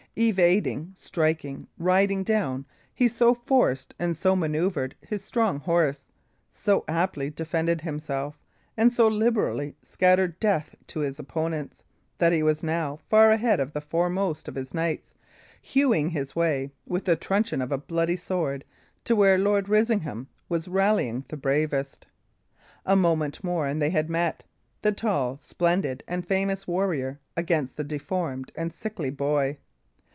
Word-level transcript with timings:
Evading, 0.17 0.91
striking, 0.93 1.69
riding 1.77 2.25
down, 2.25 2.65
he 2.93 3.07
so 3.07 3.33
forced 3.33 3.93
and 3.97 4.17
so 4.17 4.35
manoeuvred 4.35 4.93
his 4.99 5.23
strong 5.23 5.61
horse, 5.61 6.09
so 6.49 6.83
aptly 6.89 7.29
defended 7.29 7.79
himself, 7.79 8.37
and 8.75 8.91
so 8.91 9.07
liberally 9.07 9.77
scattered 9.81 10.37
death 10.41 10.75
to 10.87 10.99
his 10.99 11.17
opponents, 11.17 11.85
that 12.17 12.33
he 12.33 12.43
was 12.43 12.61
now 12.61 12.99
far 13.09 13.31
ahead 13.31 13.61
of 13.61 13.71
the 13.71 13.79
foremost 13.79 14.49
of 14.49 14.55
his 14.55 14.73
knights, 14.73 15.13
hewing 15.61 16.09
his 16.09 16.35
way, 16.35 16.69
with 16.85 17.05
the 17.05 17.15
truncheon 17.15 17.61
of 17.61 17.71
a 17.71 17.77
bloody 17.77 18.17
sword, 18.17 18.65
to 19.05 19.15
where 19.15 19.37
Lord 19.37 19.69
Risingham 19.69 20.27
was 20.49 20.67
rallying 20.67 21.23
the 21.29 21.37
bravest. 21.37 22.05
A 22.85 22.97
moment 22.97 23.45
more 23.45 23.65
and 23.65 23.81
they 23.81 23.91
had 23.91 24.09
met; 24.09 24.43
the 24.81 24.91
tall, 24.91 25.37
splendid, 25.39 26.03
and 26.05 26.27
famous 26.27 26.67
warrior 26.67 27.21
against 27.37 27.77
the 27.77 27.85
deformed 27.85 28.51
and 28.57 28.73
sickly 28.73 29.09
boy. 29.09 29.57